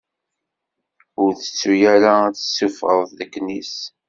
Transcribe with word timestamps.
Ur 1.21 1.31
tettu 1.35 1.73
ara 1.93 2.13
ad 2.27 2.35
tessufɣeḍ 2.35 3.09
leknis! 3.17 3.73